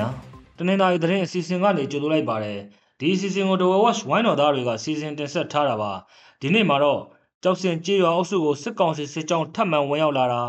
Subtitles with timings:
[0.00, 2.58] င်္ဂလာပါခင်ဗျာတနင်္လာရီသတင်းအစီအစဉ်ကနေကြိုဆိုလိုက်ပါတယ်
[2.98, 5.92] ဒီအစီအစဉ်ကို The Watch ဝိုင်းတော်သားတွေကစီစဉ်တင်ဆက်ထားတာပါ
[6.40, 7.00] ဒီနေ့မှာတော့
[7.42, 10.42] ကြောက်စင်ကြေးရွာအုပ်စုကိုစစ်ကောင်စီစစ်ကြောင်းထပ်မံဝင်ရောက်လာတာ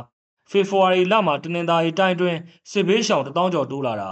[0.50, 2.40] ဖေဖော်ဝါရီလမှာတနင်္လာရီတိုင်းအတွင်း
[2.72, 4.10] စစ်ဘေးရှောင်တထောင်ကျော်တိုးလာတာ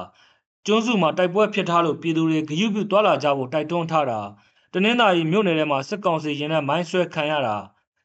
[0.66, 4.20] ကျွန်းစုမှာတိုက်ပွဲဖြစ်ထားလို့ပြည်သူတွေဂရုပြုသွားလာကြဖို့တိုက်တွန်းထားတာ
[4.73, 7.58] တနင်္လာရီမြို့နယ်ထဲမှာစစ်ကောင်စီရင်နဲ့မိုင်းဆွဲခံရတာ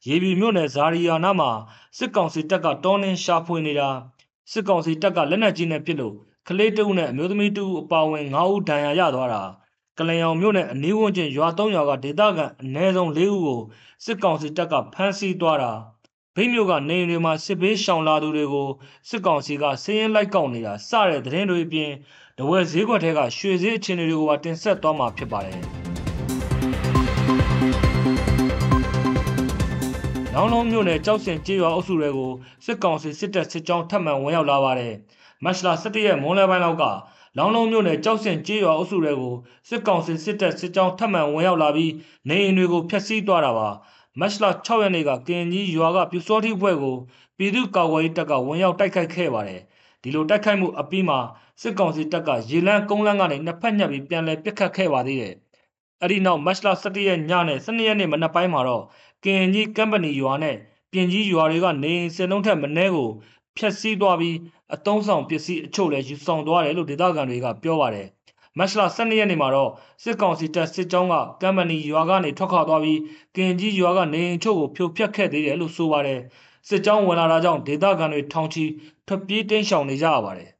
[0.07, 1.51] ရေပြည်မြို့နယ်ဇာရီယာနာမှာ
[1.99, 3.89] စစ်ကောင်စီတပ်ကတောင်းနှင်းရှာဖွေနေတာ
[4.53, 6.17] စစ်ကောင်စီတပ်ကလက်နက်ကြီးနဲ့ပစ်လို့
[6.49, 9.43] ကလေးတဦးနဲ့အမျိုးသမီးတဦးအပါအဝင်9ဦးဒဏ်ရာရသွားတာ
[9.99, 13.61] ကလျောင်မြို့နယ်အနီးဝန်းကျင်ရွာ၃ရွာကဒေသခံအနည်းဆုံး၄ဦးကို
[14.05, 15.73] စစ်ကောင်စီတပ်ကဖမ်းဆီးသွားတာ
[16.35, 18.69] ဗိမြို့ကနေအိမ်တွေမှာစစ်ဘေးရှောင်လာသူတွေကို
[19.09, 21.91] စစ်ကောင်စီကစည်ရင်လိုက်ကောက်နေတာစတဲ့သတင်းတွေအပြင်
[22.39, 25.61] တဝဲဈေးကွက်ထဲကရွှေဈေးအခြေအနေတွေကိုပါတင်ဆက်သွားမှာဖြစ်ပါတယ်။
[30.35, 32.33] နောင်လုံးမြို့နယ်ကြောက်စင်ကျေးရွာအုပ်စုတွေကို
[32.65, 34.95] စစ်ကောင်စီစစ်တပ်စစ်ကြောင်းထပ်မံဝင်ရောက်လာပါတယ်။
[35.45, 36.85] မတ်လ17ရက်မွန်းလယ်ပိုင်းလောက်က
[37.37, 39.35] လောင်လုံးမြို့နယ်ကြောက်စင်ကျေးရွာအုပ်စုတွေကို
[39.69, 41.93] စစ်ကောင်စီစစ်တပ်စစ်ကြောင်းထပ်မံဝင်ရောက်လာပြီး
[42.29, 43.69] နေအိမ်တွေကိုဖျက်ဆီးသွားတာပါ။
[44.21, 46.97] မတ်လ6ရက်နေ့ကကင်ကြီးရွာကပြူစောတိဘွဲ့ကို
[47.39, 49.61] ပြည်သူ့ကာကွယ်ရေးတပ်ကဝင်ရောက်တိုက်ခိုက်ခဲ့ပါတယ်။
[50.03, 51.19] ဒီလိုတိုက်ခိုက်မှုအပြီးမှာ
[51.63, 55.35] စစ်ကောင်စီတပ်ကရေလန်းကုန်းလန်းကနေနှစ်ဖက်ညှပ်ပြီးပြန်လည်ပစ်ခတ်ခဲ့ပါသေးတယ်။
[56.03, 58.85] အဲ့ဒီနောက်မတ်လ17ရက်ညနဲ့12ရက်နေ့မနက်ပိုင်းမှာတော့
[59.25, 60.57] ကင်ကြီးကမ်ပဏီရွာနဲ့
[60.93, 63.09] ပြင်ကြီးရွာတွေကနေစင်လုံးထက်မနှဲကို
[63.57, 64.37] ဖျက်ဆီးသွားပြီး
[64.75, 68.07] အတုံးဆောင်ပစ္စည်းအချို့လည်းယူဆောင်သွားတယ်လို့ဒေသခံတွေကပြောပါတယ်။
[68.59, 69.71] မတ်လ12ရက်နေ့မှာတော့
[70.03, 73.01] စစ်ကောင်စီတပ်စစ်ကြောင်းကကမ်ပဏီရွာကနေထွက်ခွာသွားပြီး
[73.37, 76.21] ကင်ကြီးရွာကနေအချို့ကိုဖြိုဖျက်ခဲ့သေးတယ်လို့ဆိုပါတယ်။
[76.69, 78.65] စစ်ကြောင်းဝင်လာတာကြောင့်ဒေသခံတွေထောင်ချီ
[79.07, 80.51] ထွက်ပြေးတိမ်းရှောင်နေကြရပါတယ်။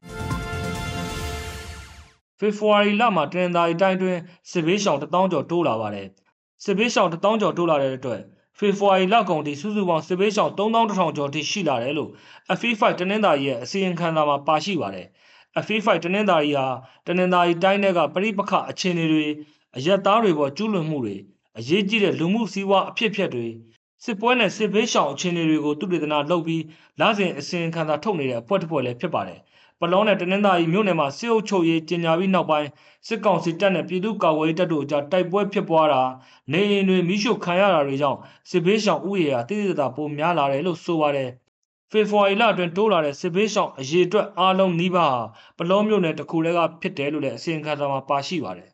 [2.39, 4.19] ဖေဖော်ဝါရီလမှာတရင်သာရီတိုင်းတွင်
[4.51, 6.07] စစ်ဘေးရှောင်1000ကျော်တိုးလာပါတယ်။
[6.65, 8.21] စစ်ဘေးရှောင်1000ကျော်တိုးလာတဲ့အတွက်
[8.61, 12.11] ဖေဖော်ဝါရီလကုန်ထိစုစုပေါင်းစစ်ဘေးရှောင်3100ကျော်ထိရှိလာတယ်လို့
[12.59, 15.07] FE5 တနင်္သာရီရဲ့အစီရင်ခံစာမှာပါရှိပါတယ်။
[15.65, 16.67] FE5 တနင်္သာရီဟာ
[17.07, 19.27] တနင်္သာရီတိုင်းတွေကပြိပခအခြေအနေတွေ
[19.77, 21.17] အရက်သားတွေပေါ်ကျူးလွန်မှုတွေ
[21.59, 23.47] အရေးကြီးတဲ့လူမှုစီးပွားအဖြစ်အပျက်တွေ
[24.05, 26.63] စစ်ပွဲနဲ့စစ်ဘေးရှောင်အခြေအနေတွေကိုသူတေသနာလုပ်ပြီး
[27.01, 29.41] လစဉ်အစီရင်ခံစာထုတ်နေတဲ့အဖွဲ့တစ်ဖွဲ့လည်းဖြစ်ပါတယ်။
[29.83, 32.69] ပလောနဲ့တနင်္သာရီမြို့နယ်မှာစစ်အုပ်ချုပ်ရေးကြီးညာပြီးနောက်ပိုင်း
[33.07, 36.03] စစ်ကောင်စီတပ်နဲ့ပြည်သူ့ကာကွယ်ရေးတပ်တို့ကြားတိုက်ပွဲဖြစ်ပွားတာ
[36.53, 38.19] နေအိမ်တွေမိရှုခံရတာတွေကြောင့်
[38.51, 41.31] စစ်ဘေးရှောင်ဥယျာတိတိတပိုများလာတယ်လို့ဆိုပါတယ်။
[41.91, 45.23] ဖေဖော်ဝါရီလအတွင်းတိုးလာတဲ့စစ်ဘေးရှောင်အရေအတွက်အားလုံးနှိပါဟာ
[45.59, 48.69] ပလောမြို့နယ်တစ်ခုတည်းကဖြစ်တယ်လို့လည်းအစီရင်ခံစာမှာပါရှိပါတယ်။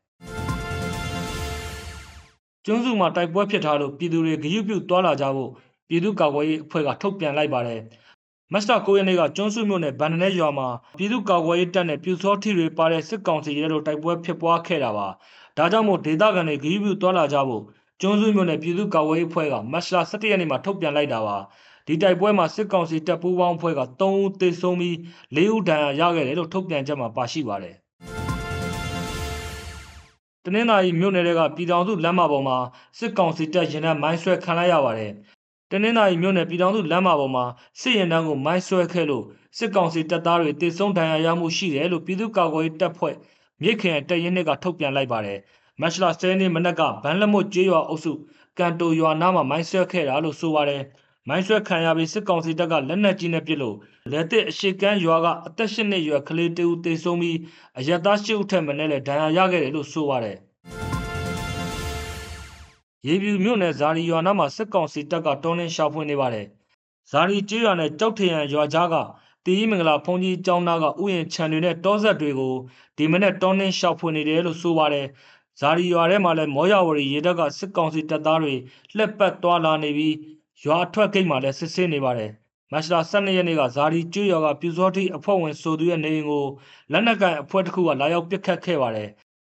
[2.65, 5.50] ကျွန်းစုမှာတိုက်ပွဲဖြစ်ထားလို့ပြည်သူတွေဂရုပြုသွားလာကြဖို့
[5.89, 7.81] ပြည်သူ့ကာကွယ်ရေးအဖွဲ့ကထုတ်ပြန်လိုက်ပါတယ်။
[8.53, 10.69] မတ်လ9ရက်နေ့ကကျွန်းစုမြို့နယ်ဗန်ဒနဲရွာမှာ
[10.99, 15.09] ပြည်သူ့ကာကွယ်ရေးတပ်နဲ့ပြူစောထီတွေပါတဲ့စစ်ကောင်စီရဲတို့တိုက်ပွဲဖြစ်ပွားခဲ့တာပါ။
[15.57, 17.62] ဒါကြောင့်မို့ဒေသခံတွေဂရုပြုသွားလာကြဖို့
[18.01, 21.37] ကျွန်းစုမြို့နယ်ပြည်သူ့ကာကွယ်ရေးအဖွဲ့ကမတ်လ17ရက်နေ့မှာထုတ်ပြန်လိုက်တာပါ။
[21.87, 24.95] ဒီတိုက်ပွဲမှာစစ်ကောင်စီတပ်ပူးပေါင်းအဖွဲ့က3ဦးသေဆုံးပြီး
[25.37, 27.77] 4ဦးဒဏ်ရာရခဲ့တယ်လို့ထုတ်ပြန်ချက်မှာပါရှိပါတယ်။
[30.45, 32.59] တနင်္သာရီမြို့နယ်ကပြည်တော်စုလမ်းမပေါ်မှာ
[32.99, 35.13] စစ်ကောင်စီတပ်ရင်နဲ့မိုင်းဆွဲခံလိုက်ရပါတယ်
[35.71, 37.44] တနင်္သာရီမြို့နယ်ပြည်ထောင်စုလမ်းမပေါ်မှာ
[37.81, 39.25] စစ်ရင်တန်းကိုမိုင်းဆွဲခဲ့လို့
[39.56, 43.15] စစ်ကောင်စီတပ်သားတွေတေဆုံးဒဏ်ရာရမှုရှိတယ်လို့ပြည်သူ့ကာကွယ်ရေးတပ်ဖွဲ့
[43.62, 45.38] မြစ်ခင်တပ်ရင်းတွေကထုတ်ပြန်လိုက်ပါတယ်။
[45.81, 48.12] မတ်လ10ရက်နေ့မနက်ကဗန်းလက်မွတ်ကျေးရွာအုပ်စု
[48.59, 50.82] ကန်တိုရွာနားမှာမိုင်းဆွဲခဲ့တာလို့ဆိုပါတယ်။
[51.28, 53.77] မိုင်းဆွဲခံရပြီးစစ်ကောင်စီတပ်ကလက်နက်ကြီးနဲ့ပစ်လို့
[54.12, 57.38] လက်တစ်အရှိကန်းရွာကအသက်၈နှစ်ရွယ်ကလေးတဦးတေဆုံးပြီး
[57.78, 60.38] အရက်သား၈ဦးထက်မနည်းလည်းဒဏ်ရာရခဲ့တယ်လို့ဆိုပါတယ်။
[63.09, 66.47] ရေပြူမြို့နယ်ဇာရီရွာနားမှာစစ်ကောင်စီတပ်ကတောင်းနှင်းရှာဖွေနေပါတယ်။
[67.11, 68.94] ဇာရီကျေးရွာနဲ့ကြောက်ထရန်ရွာကြားက
[69.44, 72.55] တီးမင်္ဂလာဘုံကြီးကျောင်းသားကဥယျာဉ်ခြံတွေနဲ့တောဆက်တွေကို
[72.97, 75.06] ဒီမနေ့တောင်းနှင်းရှာဖွေနေတယ်လို့ဆိုပါတယ်။
[75.61, 78.55] ဇာရီရွာထဲမှာလည်းမောရဝရီရေတပ်ကစစ်ကောင်စီတပ်သားတွေ
[78.97, 80.15] လှက်ပတ်သွားလာနေပြီး
[80.65, 82.31] ရွာထွက်ဂိတ်မှာလည်းစစ်ဆေးနေပါတယ်။
[82.72, 86.45] မတ်လ12ရက်နေ့ကဇာရီကျွော်ကပြူစောတိအဖွဲ့ဝင်ဆိုသူရဲ့နေအိမ်ကို
[86.92, 89.10] လက်နက်ကန်အဖွဲ့တစ်ခုကလာရောက်ပစ်ခတ်ခဲ့ပါတယ်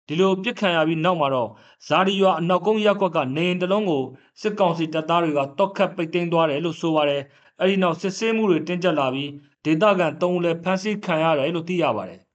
[0.08, 1.50] ဒီလိုပြစ်ခံရပြီးနောက်မှာတော့
[1.88, 4.04] ဇာဒီရွာအနောက်ကုန်းရပ်ကွက်ကနေအိမ်တလုံးကို
[4.42, 7.22] စစ်ကောင်စီတပ်သားတွေကတောက်ခတ်ပိတ်သိမ်းသွားတယ်လို့ဆိုပါတယ်။
[7.62, 9.32] အဲဒီနောက်စစ်ဆေးမှုတွေတင်းကျပ်လာပြီး
[9.66, 12.20] ဒေသခံ၃ဦးလည်းဖမ်းဆီးခံရတယ်လို့သိရပါတယ်။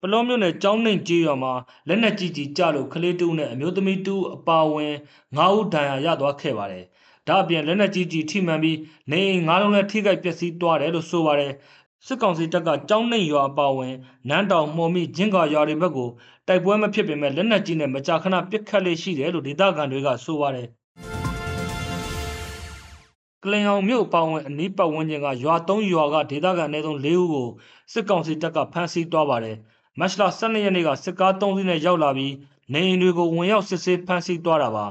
[0.00, 1.52] ပလောမျိုးနယ်ကျောင်းနှင့်ကြီးရွာမှာ
[1.88, 4.94] လက်နက်ကြီးကြီးကြလို့ကလေးတူးနဲ့အမျိုးသမီးတူးအပါဝင်
[5.36, 6.84] ၅ဦးဒဏ်ရာရသွားခဲ့ပါတယ်။
[7.28, 8.78] ဒါအပြင်လက်နက်ကြီးကြီးထိမှန်ပြီး
[9.10, 11.52] နေအိမ်၅လုံးလည်းထိခိုက်ပျက်စီးသွားတယ်လို့ဆိုပါတယ်
[12.06, 13.94] စစ်ကောင်စီတပ်ကကြောင်းနှိမ်ရွာအပါဝင်
[14.28, 16.08] နန်းတောင်မှော်မိဂျင်းကာရွာတွေဘက်ကို
[16.46, 20.68] တိုက်ပွဲမဖြစ်ပေမဲ့လက်နက်ကြီးနဲ့မကြာခဏပစ်ခတ်လေးရှိတယ်လို့ဒေသခံတွေကဆိုပါတယ်
[23.44, 27.48] ကလင်အောင်မြို့အပါဝင်အနီးပတ်ဝန်းကျင်ကရွာ၃ရွာကဒေသခံအနည်းဆုံး၄ဦးကို
[27.92, 29.56] စစ်ကောင်စီတပ်ကဖမ်းဆီးသွားပါတယ်
[29.98, 32.34] မတ်လ12ရက်နေ့ကစစ်ကား3စီးနဲ့ရောက်လာပြီး
[32.72, 34.86] နေအိမ်တွေကိုဝင်ရောက်စစ်ဆေးဖမ်းဆီးသွားတာပါ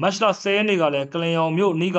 [0.00, 1.98] မတ်လ10ရက်နေ့ကလည်းကလင်ရောင်မြို့နီးက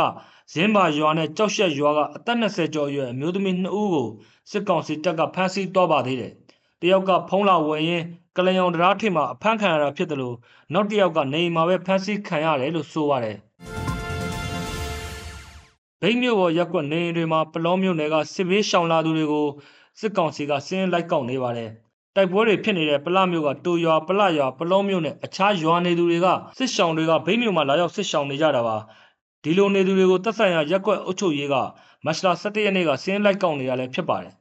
[0.54, 4.08] ဇင်းပါရွာနဲ့ကြောက်ရှက်ရွာကအသက်20ကျော်အရွယ်အမျိုးသမီး2ဦးကို
[4.52, 6.32] စစ်ကောင်စီတပ်ကဖမ်းဆီးသွားပါသေးတယ်။
[6.82, 8.04] တယောက်ကဖုံးလာဝင်ရင်
[8.38, 10.36] ကလင်ရောင်တရားထိပ်မှာအဖမ်းခံရတာဖြစ်တယ်လို့
[10.74, 13.38] နောက်တစ်ယောက်ကနေအိမ်မှာပဲဖမ်းဆီးခံရတယ်လို့ဆိုပါတယ်။
[16.02, 19.48] ဗိမ်းမြို့ပေါ်ရက်ကွက်နေအိမ်တွေမှာပလောမြို့နယ်ကစစ်ဘေးရှောင်လာသူတွေကို
[20.00, 21.72] စစ်ကောင်စီကစင်းလိုက်ကောက်နေပါတယ်။
[22.16, 26.28] တိုက်ပွဲတွေဖြစ်နေတဲ့ပလမြို့ကတူရွာပလရွာပလောမြို့နဲ့အခြားရွာနေသူတွေက
[26.58, 28.76] စစ်ရှောင်တွေကဗိမ်းမြို့မှာလာရောက်စစ်ရှောင်နေကြတာပါ။
[29.44, 31.56] ဒီလိုနေသူတွေကိုတပ်ဆိုင်ရာရက်ကွက်အုပ်ချုပ်ရေးက
[32.06, 34.34] မတ်လ17ရက်နေ့ကစင်းလိုက်ကောက်နေတာလည်းဖြစ်ပါတယ်။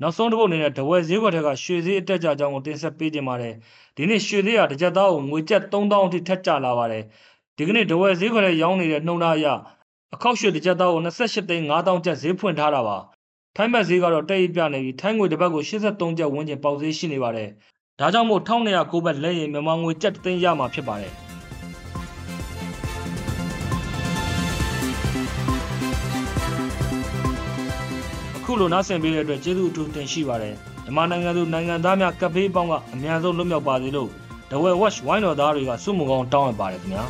[0.00, 3.54] နောက်ဆုံးတစ်ပုတ်အနေနဲ့ဒဝဲဈေးကွက်ထက်ကရွှေဈေးအတက်ကြကြောင်းကိုတင်ဆက်ပေးခြင်းပါတယ်။
[3.96, 7.02] ဒီနေ့ရွှေဈေးဟာတစ်ကြက်သားကိုငွေကျပ်3000အထိထက်ကျလာပါတယ်။
[7.56, 9.46] ဒီကနေ့ဒဝဲဈေးကွက်ထဲရောင်းနေတဲ့နှုံသားအရ
[10.14, 12.98] အခောက်ရွှေတစ်ကြက်သားကို28သိန်း5000ကျပ်ဈေးဖွင့်ထားတာပါ။
[13.56, 17.48] ထိုင်းဘတ်ဈေးကတော့တိတ်အိပ်ပြနေပြီးထိုင်းငွေတစ်ပတ်ကို83ကျပ်ဝန်းကျင်ပေါက်ဈေးရှိနေပါတယ်။
[18.00, 21.12] ဒါကြောင့်မို့1209ဘတ်လဲရင်မြန်မာငွေကျပ်3သိန်းရမှာဖြစ်ပါတယ်။
[28.36, 30.54] အခုလိုနားဆင်ပေးတဲ့အတွက်ကျေးဇူးအထူးတင်ရှိပါတယ်
[30.84, 34.10] မြန်မာနိုင်ငံသူနိုင်ငံသားများကပ်ဘေးပေါင်းကအများဆုံးလွတ်မြောက်ပါစေလို့
[34.50, 37.04] The Way Watch ဝိုင်းတော်သားတွေကစုမှုကောင်းတောင်းအပ်ပါတယ်ခင်ဗျာ